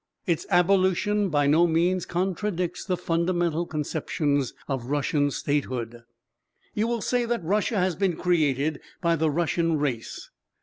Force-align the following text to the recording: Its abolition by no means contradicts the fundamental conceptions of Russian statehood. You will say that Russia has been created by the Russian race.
Its 0.25 0.47
abolition 0.49 1.29
by 1.29 1.45
no 1.45 1.67
means 1.67 2.07
contradicts 2.07 2.83
the 2.83 2.97
fundamental 2.97 3.67
conceptions 3.67 4.51
of 4.67 4.87
Russian 4.87 5.29
statehood. 5.29 6.01
You 6.73 6.87
will 6.87 7.01
say 7.01 7.23
that 7.25 7.43
Russia 7.43 7.77
has 7.77 7.95
been 7.95 8.15
created 8.15 8.81
by 8.99 9.15
the 9.15 9.29
Russian 9.29 9.77
race. 9.77 10.31